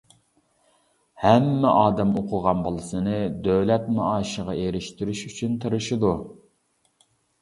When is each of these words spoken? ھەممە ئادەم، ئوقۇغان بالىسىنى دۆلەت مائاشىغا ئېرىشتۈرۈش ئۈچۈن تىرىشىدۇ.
ھەممە 1.25 1.73
ئادەم، 1.81 2.15
ئوقۇغان 2.21 2.63
بالىسىنى 2.67 3.19
دۆلەت 3.49 3.87
مائاشىغا 3.99 4.57
ئېرىشتۈرۈش 4.63 5.23
ئۈچۈن 5.29 5.59
تىرىشىدۇ. 5.67 6.15